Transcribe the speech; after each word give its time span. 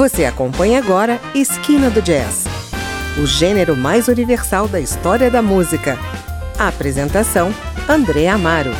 Você 0.00 0.24
acompanha 0.24 0.78
agora 0.78 1.20
Esquina 1.34 1.90
do 1.90 2.00
Jazz, 2.00 2.46
o 3.22 3.26
gênero 3.26 3.76
mais 3.76 4.08
universal 4.08 4.66
da 4.66 4.80
história 4.80 5.30
da 5.30 5.42
música. 5.42 5.98
A 6.58 6.68
apresentação: 6.68 7.52
André 7.86 8.26
Amaro. 8.26 8.70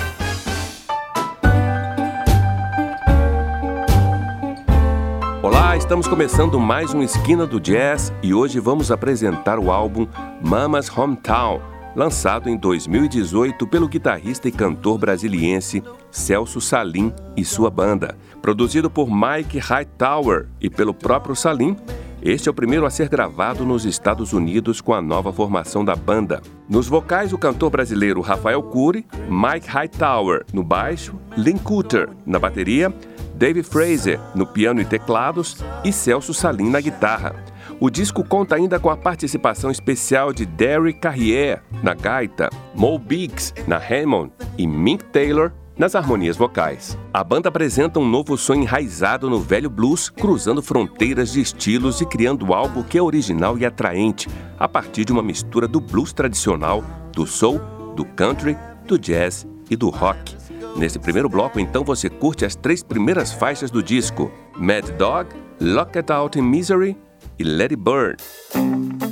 Olá, 5.43 5.77
estamos 5.77 6.09
começando 6.09 6.59
mais 6.59 6.95
um 6.95 7.03
Esquina 7.03 7.47
do 7.47 7.61
Jazz 7.61 8.11
e 8.23 8.33
hoje 8.33 8.59
vamos 8.59 8.91
apresentar 8.91 9.59
o 9.59 9.71
álbum 9.71 10.09
Mama's 10.41 10.89
Hometown, 10.89 11.61
lançado 11.95 12.49
em 12.49 12.57
2018 12.57 13.67
pelo 13.67 13.89
guitarrista 13.89 14.49
e 14.49 14.53
cantor 14.53 14.99
brasiliense 14.99 15.83
Celso 16.11 16.61
Salim 16.61 17.13
e 17.37 17.45
sua 17.45 17.71
banda. 17.71 18.17
Produzido 18.41 18.91
por 18.91 19.09
Mike 19.11 19.59
Hightower 19.59 20.47
e 20.61 20.71
pelo 20.71 20.95
próprio 20.95 21.37
Salim, 21.37 21.77
este 22.23 22.49
é 22.49 22.53
o 22.53 22.55
primeiro 22.55 22.85
a 22.85 22.91
ser 22.91 23.09
gravado 23.09 23.65
nos 23.65 23.87
Estados 23.87 24.35
Unidos 24.35 24.81
com 24.81 24.93
a 24.93 25.01
nova 25.01 25.33
formação 25.33 25.83
da 25.83 25.97
banda. 25.97 26.43
Nos 26.69 26.87
vocais, 26.87 27.33
o 27.33 27.39
cantor 27.39 27.71
brasileiro 27.71 28.21
Rafael 28.21 28.63
Cury, 28.63 29.07
Mike 29.29 29.69
Hightower 29.69 30.45
no 30.53 30.63
baixo, 30.63 31.15
Lynn 31.37 31.57
Cooter 31.59 32.11
na 32.27 32.39
bateria, 32.39 32.93
Dave 33.35 33.63
Fraser 33.63 34.21
no 34.35 34.47
piano 34.47 34.83
e 34.83 34.85
teclados 34.85 35.57
e 35.83 35.91
Celso 35.91 36.35
Salim 36.35 36.69
na 36.69 36.81
guitarra. 36.81 37.35
O 37.83 37.89
disco 37.89 38.23
conta 38.23 38.57
ainda 38.57 38.79
com 38.79 38.91
a 38.91 38.97
participação 38.97 39.71
especial 39.71 40.35
de 40.35 40.45
Derek 40.45 41.01
Carrier 41.01 41.63
na 41.83 41.95
gaita, 41.95 42.51
Mo 42.75 42.99
Biggs 42.99 43.55
na 43.67 43.79
Hammond 43.79 44.31
e 44.59 44.67
Mink 44.67 45.03
Taylor 45.07 45.51
nas 45.79 45.95
harmonias 45.95 46.37
vocais. 46.37 46.99
A 47.11 47.25
banda 47.25 47.49
apresenta 47.49 47.99
um 47.99 48.07
novo 48.07 48.37
som 48.37 48.53
enraizado 48.53 49.31
no 49.31 49.41
velho 49.41 49.71
blues, 49.71 50.11
cruzando 50.11 50.61
fronteiras 50.61 51.33
de 51.33 51.41
estilos 51.41 52.03
e 52.03 52.07
criando 52.07 52.53
algo 52.53 52.85
que 52.85 52.99
é 52.99 53.03
original 53.03 53.57
e 53.57 53.65
atraente, 53.65 54.29
a 54.59 54.69
partir 54.69 55.07
de 55.07 55.13
uma 55.13 55.23
mistura 55.23 55.67
do 55.67 55.81
blues 55.81 56.13
tradicional, 56.13 56.85
do 57.15 57.27
soul, 57.27 57.59
do 57.97 58.05
country, 58.05 58.59
do 58.87 58.99
jazz 58.99 59.47
e 59.71 59.75
do 59.75 59.89
rock. 59.89 60.37
Nesse 60.77 60.99
primeiro 60.99 61.31
bloco, 61.31 61.59
então, 61.59 61.83
você 61.83 62.11
curte 62.11 62.45
as 62.45 62.55
três 62.55 62.83
primeiras 62.83 63.33
faixas 63.33 63.71
do 63.71 63.83
disco: 63.83 64.31
Mad 64.55 64.87
Dog, 64.99 65.31
Lock 65.59 65.97
It 65.97 66.13
Out 66.13 66.39
in 66.39 66.43
Misery 66.43 66.95
e 67.41 67.45
Let 67.45 67.73
It 67.73 69.10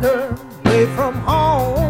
farther 0.00 0.36
away 0.64 0.86
from 0.94 1.14
home. 1.20 1.85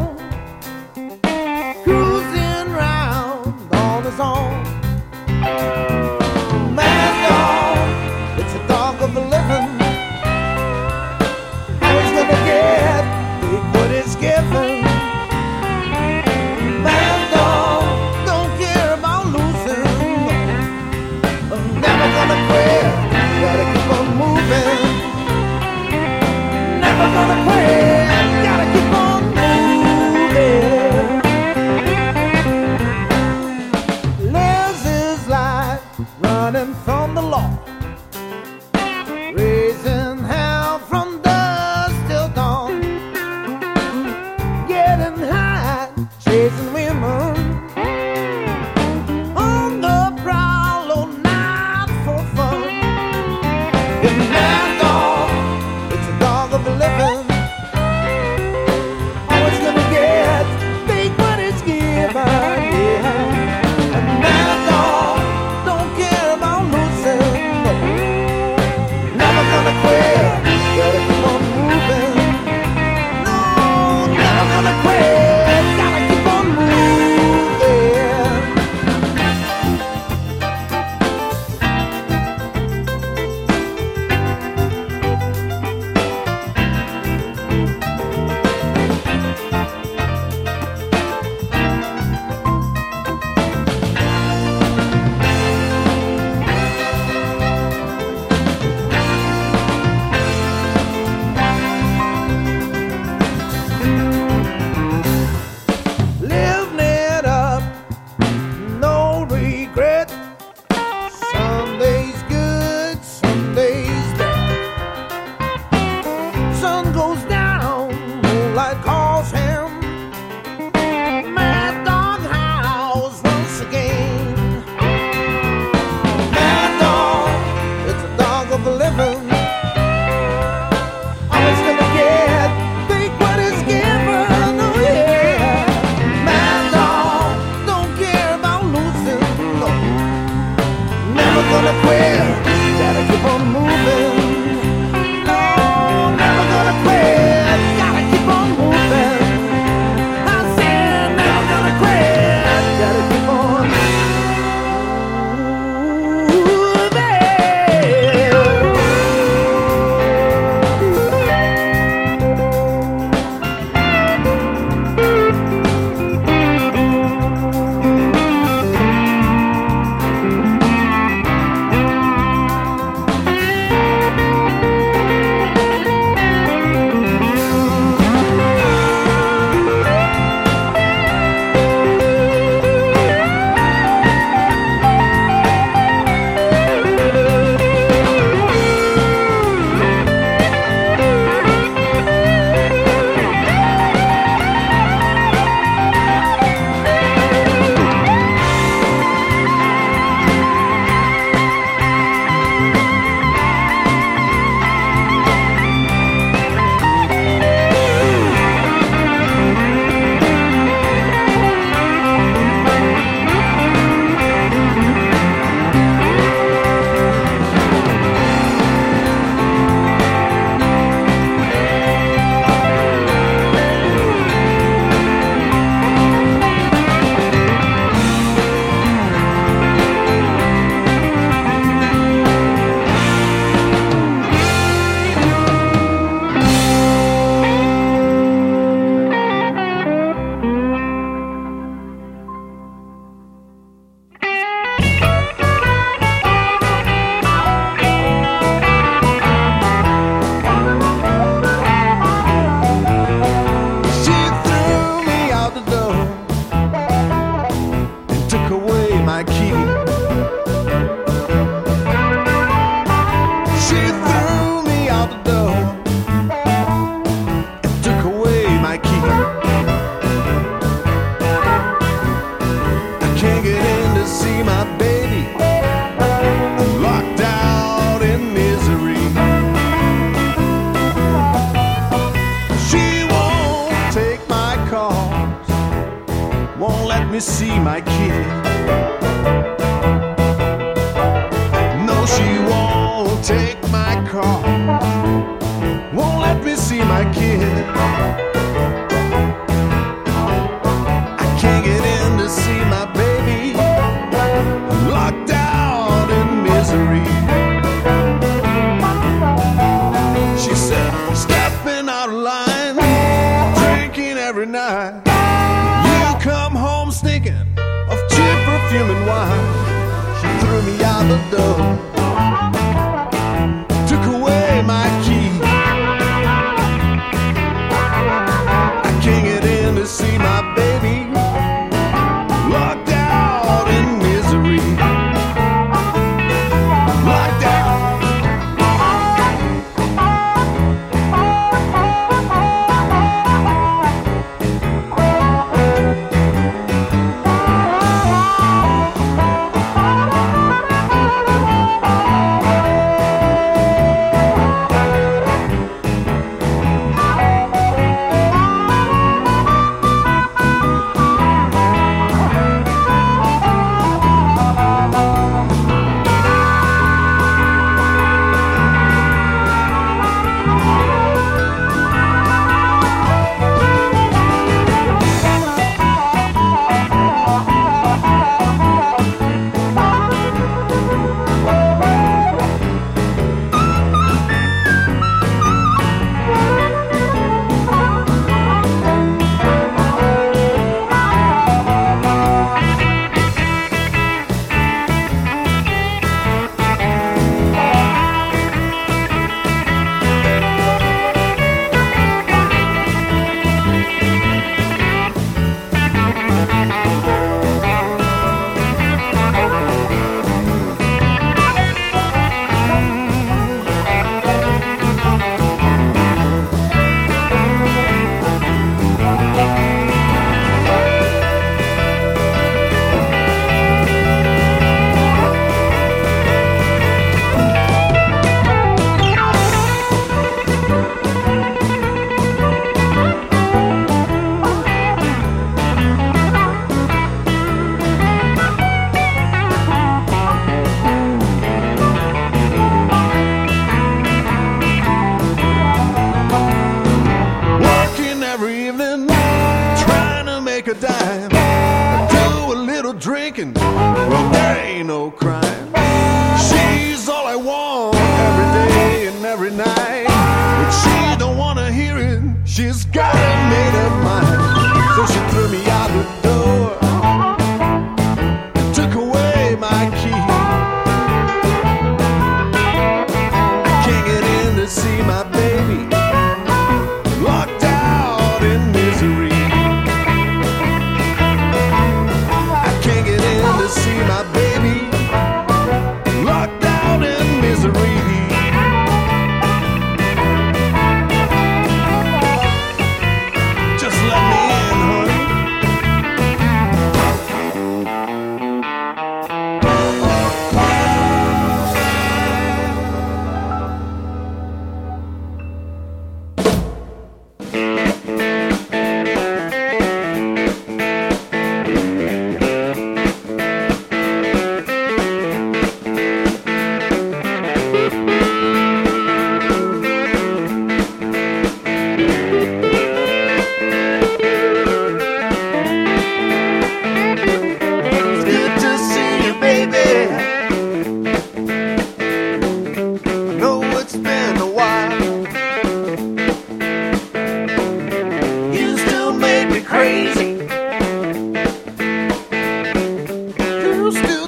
She's 462.44 462.84
got 462.86 463.14
a 463.14 463.48
made 463.50 463.74
up 463.84 463.92
mind. 464.04 464.96
So 464.96 465.06
she 465.06 465.20
threw 465.30 465.48
me 465.48 465.65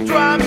drive 0.08 0.37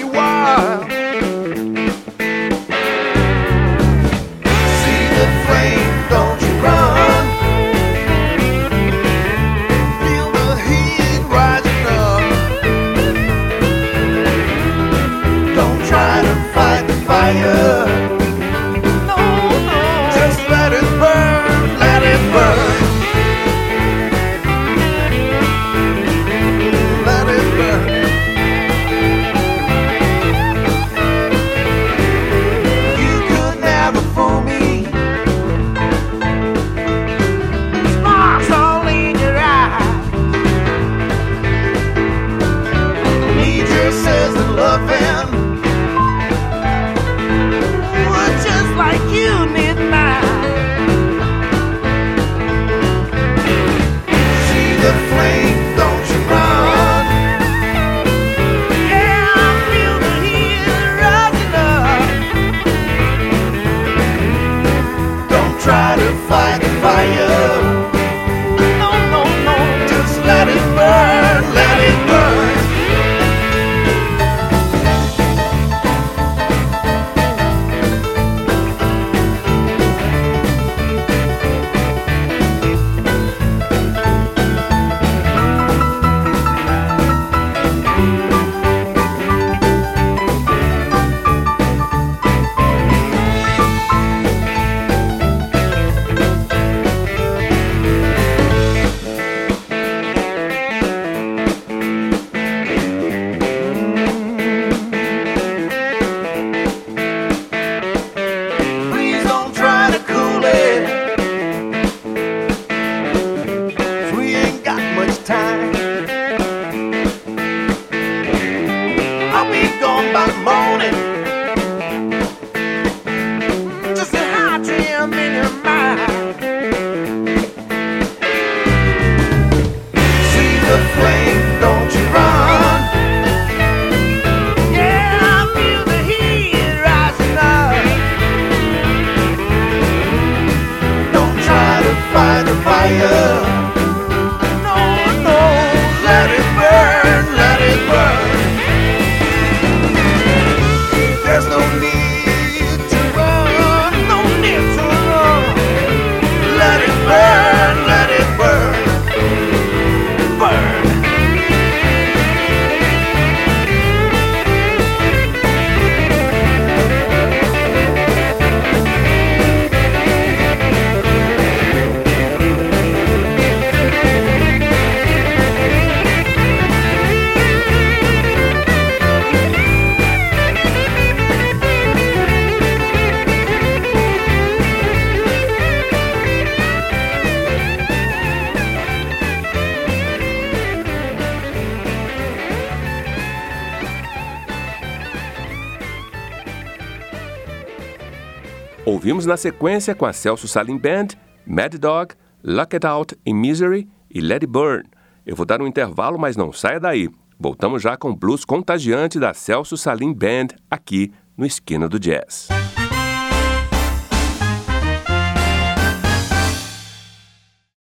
Ouvimos 198.83 199.27
na 199.27 199.37
sequência 199.37 199.93
com 199.93 200.07
a 200.07 200.13
Celso 200.13 200.47
Salim 200.47 200.75
Band, 200.75 201.09
Mad 201.45 201.75
Dog, 201.75 202.15
Luck 202.43 202.75
It 202.75 202.87
Out 202.87 203.15
in 203.23 203.35
Misery 203.35 203.87
e 204.09 204.19
Let 204.19 204.41
It 204.41 204.47
Burn. 204.47 204.83
Eu 205.23 205.35
vou 205.35 205.45
dar 205.45 205.61
um 205.61 205.67
intervalo, 205.67 206.17
mas 206.17 206.35
não 206.35 206.51
saia 206.51 206.79
daí. 206.79 207.07
Voltamos 207.39 207.83
já 207.83 207.95
com 207.95 208.09
o 208.09 208.15
blues 208.15 208.43
contagiante 208.43 209.19
da 209.19 209.35
Celso 209.35 209.77
Salim 209.77 210.11
Band 210.11 210.47
aqui 210.69 211.11
no 211.37 211.45
Esquina 211.45 211.87
do 211.87 211.99
Jazz. 211.99 212.47